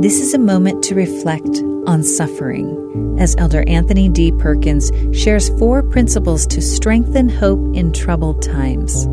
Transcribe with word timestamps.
This 0.00 0.18
is 0.18 0.32
a 0.32 0.38
moment 0.38 0.82
to 0.84 0.94
reflect 0.94 1.58
on 1.86 2.02
suffering 2.02 3.18
as 3.20 3.36
Elder 3.36 3.62
Anthony 3.66 4.08
D. 4.08 4.32
Perkins 4.32 4.90
shares 5.12 5.50
four 5.58 5.82
principles 5.82 6.46
to 6.46 6.62
strengthen 6.62 7.28
hope 7.28 7.60
in 7.76 7.92
troubled 7.92 8.40
times. 8.40 9.04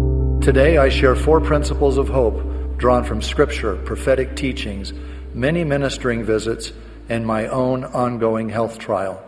Today, 0.41 0.77
I 0.77 0.87
share 0.87 1.13
four 1.13 1.41
principles 1.41 1.97
of 1.97 2.07
hope 2.07 2.41
drawn 2.77 3.03
from 3.03 3.21
Scripture, 3.21 3.75
prophetic 3.75 4.37
teachings, 4.37 4.93
many 5.33 5.65
ministering 5.65 6.23
visits, 6.23 6.71
and 7.09 7.27
my 7.27 7.47
own 7.47 7.83
ongoing 7.83 8.47
health 8.47 8.79
trial. 8.79 9.21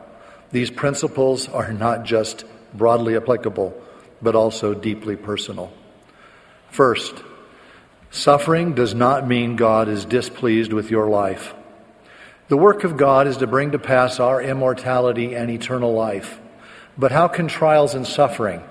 These 0.54 0.71
principles 0.71 1.50
are 1.50 1.73
not 1.73 2.05
just 2.05 2.46
broadly 2.73 3.18
applicable, 3.18 3.73
but 4.21 4.34
also 4.34 4.73
deeply 4.73 5.18
personal. 5.18 5.73
First, 6.71 7.21
suffering 8.12 8.73
does 8.73 8.94
not 8.94 9.28
mean 9.28 9.55
God 9.55 9.88
is 9.88 10.05
displeased 10.05 10.73
with 10.73 10.90
your 10.90 11.08
life. 11.08 11.54
The 12.48 12.58
work 12.58 12.84
of 12.84 12.98
God 12.98 13.27
is 13.27 13.38
to 13.38 13.48
bring 13.48 13.72
to 13.72 13.80
pass 13.80 14.20
our 14.20 14.41
immortality 14.41 15.36
and 15.36 15.52
eternal 15.52 15.94
life. 15.94 16.40
But 16.98 17.12
how 17.12 17.27
can 17.27 17.48
trials 17.48 17.94
and 17.94 18.08
suffering 18.08 18.64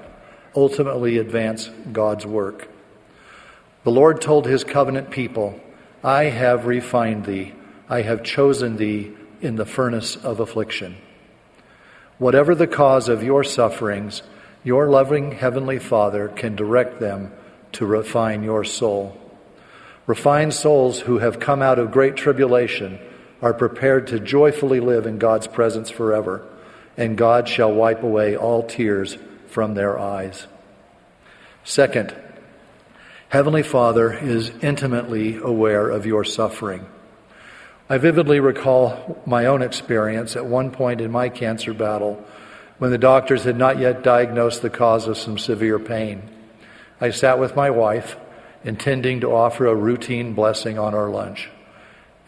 ultimately 0.55 1.19
advance 1.19 1.71
God's 1.93 2.27
work? 2.27 2.69
The 3.85 3.93
Lord 3.93 4.21
told 4.21 4.47
his 4.47 4.65
covenant 4.65 5.11
people, 5.11 5.61
I 6.03 6.25
have 6.25 6.67
refined 6.67 7.25
thee, 7.25 7.55
I 7.89 8.03
have 8.03 8.25
chosen 8.25 8.77
thee 8.77 9.13
in 9.41 9.57
the 9.57 9.65
furnace 9.65 10.17
of 10.17 10.41
affliction. 10.41 10.97
Whatever 12.19 12.57
the 12.57 12.67
cause 12.67 13.09
of 13.09 13.23
your 13.23 13.45
sufferings, 13.45 14.23
your 14.65 14.89
loving 14.89 15.31
Heavenly 15.33 15.79
Father 15.79 16.29
can 16.29 16.57
direct 16.57 16.99
them 16.99 17.33
to 17.73 17.87
refine 17.87 18.43
your 18.43 18.65
soul. 18.65 19.17
Refined 20.09 20.55
souls 20.55 21.01
who 21.01 21.19
have 21.19 21.39
come 21.39 21.61
out 21.61 21.79
of 21.79 21.93
great 21.93 22.17
tribulation 22.17 22.99
are 23.43 23.53
prepared 23.53 24.07
to 24.07 24.19
joyfully 24.19 24.81
live 24.81 25.07
in 25.07 25.19
God's 25.19 25.47
presence 25.47 25.91
forever, 25.91 26.49
and 26.97 27.15
God 27.15 27.47
shall 27.47 27.71
wipe 27.71 28.03
away 28.03 28.35
all 28.35 28.63
tears 28.63 29.19
from 29.49 29.75
their 29.75 29.99
eyes. 29.99 30.47
Second, 31.63 32.17
Heavenly 33.29 33.63
Father 33.63 34.15
is 34.15 34.51
intimately 34.63 35.37
aware 35.37 35.91
of 35.91 36.07
your 36.07 36.25
suffering. 36.25 36.87
I 37.91 37.99
vividly 37.99 38.41
recall 38.41 39.21
my 39.27 39.45
own 39.45 39.61
experience 39.61 40.37
at 40.37 40.47
one 40.47 40.71
point 40.71 41.03
in 41.03 41.11
my 41.11 41.29
cancer 41.29 41.75
battle 41.75 42.25
when 42.79 42.91
the 42.91 42.97
doctors 42.97 43.45
had 43.45 43.59
not 43.59 43.79
yet 43.79 44.03
diagnosed 44.03 44.63
the 44.63 44.71
cause 44.71 45.07
of 45.07 45.19
some 45.19 45.37
severe 45.37 45.79
pain. 45.79 46.23
I 46.99 47.11
sat 47.11 47.39
with 47.39 47.55
my 47.55 47.69
wife, 47.69 48.17
intending 48.65 49.21
to 49.21 49.33
offer 49.33 49.67
a 49.67 49.75
routine 49.75 50.35
blessing 50.35 50.79
on 50.79 50.95
our 50.95 51.11
lunch. 51.11 51.51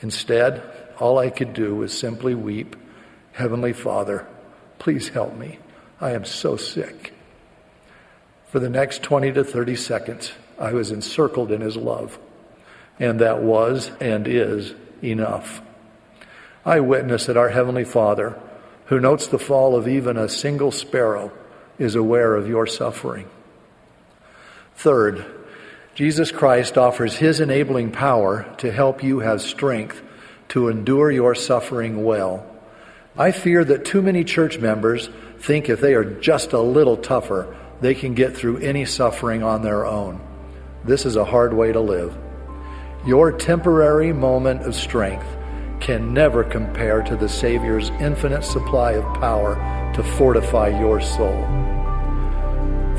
Instead, 0.00 0.62
all 0.98 1.18
I 1.18 1.30
could 1.30 1.54
do 1.54 1.74
was 1.74 1.96
simply 1.96 2.34
weep, 2.34 2.76
Heavenly 3.32 3.72
Father, 3.72 4.26
please 4.78 5.08
help 5.08 5.36
me. 5.36 5.58
I 6.00 6.12
am 6.12 6.24
so 6.24 6.56
sick. 6.56 7.12
For 8.48 8.58
the 8.58 8.68
next 8.68 9.02
20 9.02 9.32
to 9.32 9.44
30 9.44 9.76
seconds, 9.76 10.32
I 10.58 10.72
was 10.72 10.90
encircled 10.90 11.52
in 11.52 11.60
His 11.60 11.76
love. 11.76 12.18
And 12.98 13.20
that 13.20 13.42
was 13.42 13.90
and 14.00 14.26
is 14.26 14.74
enough. 15.02 15.62
I 16.64 16.80
witness 16.80 17.26
that 17.26 17.36
our 17.36 17.48
Heavenly 17.48 17.84
Father, 17.84 18.38
who 18.86 19.00
notes 19.00 19.26
the 19.26 19.38
fall 19.38 19.74
of 19.74 19.88
even 19.88 20.16
a 20.16 20.28
single 20.28 20.70
sparrow, 20.70 21.32
is 21.78 21.94
aware 21.94 22.34
of 22.34 22.48
your 22.48 22.66
suffering. 22.66 23.28
Third, 24.74 25.24
Jesus 26.00 26.32
Christ 26.32 26.78
offers 26.78 27.14
His 27.16 27.40
enabling 27.40 27.90
power 27.90 28.50
to 28.56 28.72
help 28.72 29.04
you 29.04 29.18
have 29.18 29.42
strength 29.42 30.00
to 30.48 30.70
endure 30.70 31.10
your 31.10 31.34
suffering 31.34 32.02
well. 32.04 32.46
I 33.18 33.32
fear 33.32 33.62
that 33.66 33.84
too 33.84 34.00
many 34.00 34.24
church 34.24 34.58
members 34.58 35.10
think 35.40 35.68
if 35.68 35.82
they 35.82 35.92
are 35.92 36.18
just 36.18 36.54
a 36.54 36.58
little 36.58 36.96
tougher, 36.96 37.54
they 37.82 37.94
can 37.94 38.14
get 38.14 38.34
through 38.34 38.60
any 38.60 38.86
suffering 38.86 39.42
on 39.42 39.60
their 39.60 39.84
own. 39.84 40.22
This 40.86 41.04
is 41.04 41.16
a 41.16 41.24
hard 41.26 41.52
way 41.52 41.70
to 41.70 41.80
live. 41.80 42.16
Your 43.04 43.30
temporary 43.30 44.14
moment 44.14 44.62
of 44.62 44.74
strength 44.74 45.26
can 45.80 46.14
never 46.14 46.44
compare 46.44 47.02
to 47.02 47.14
the 47.14 47.28
Savior's 47.28 47.90
infinite 48.00 48.44
supply 48.44 48.92
of 48.92 49.20
power 49.20 49.56
to 49.94 50.02
fortify 50.02 50.68
your 50.68 51.02
soul. 51.02 51.44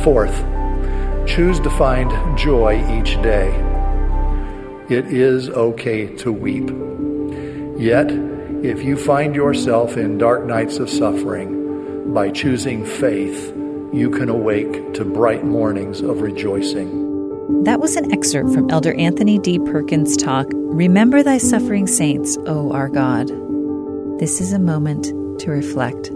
Fourth, 0.04 0.40
choose 1.32 1.62
to 1.62 1.70
find 1.70 2.38
joy 2.38 2.76
each 3.00 3.14
day. 3.22 3.48
It 4.90 5.06
is 5.06 5.50
okay 5.50 6.14
to 6.18 6.32
weep. 6.34 6.70
Yet, 7.80 8.12
if 8.66 8.84
you 8.84 8.98
find 8.98 9.34
yourself 9.34 9.96
in 9.96 10.18
dark 10.18 10.46
nights 10.46 10.78
of 10.80 10.90
suffering, 10.90 12.14
by 12.14 12.32
choosing 12.32 12.86
faith, 12.86 13.56
you 13.94 14.10
can 14.10 14.28
awake 14.28 14.94
to 14.96 15.06
bright 15.06 15.46
mornings 15.46 16.02
of 16.02 16.20
rejoicing. 16.20 17.64
That 17.64 17.80
was 17.80 17.96
an 17.96 18.12
excerpt 18.12 18.54
from 18.54 18.70
Elder 18.70 18.94
Anthony 18.96 19.40
D. 19.40 19.58
Perkins' 19.58 20.18
talk, 20.18 20.48
Remember 20.54 21.24
Thy 21.24 21.38
Suffering 21.38 21.88
Saints, 21.88 22.38
O 22.46 22.74
our 22.74 22.90
God. 22.90 23.30
This 24.20 24.42
is 24.42 24.52
a 24.52 24.60
moment 24.60 25.06
to 25.40 25.50
reflect. 25.50 26.12